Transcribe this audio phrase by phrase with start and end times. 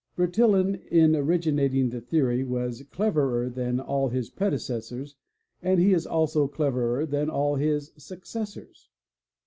[0.17, 5.15] Bertillon in originating the theory was cleverer than all his predecessors
[5.61, 8.89] and he is also cleverer than all his successors.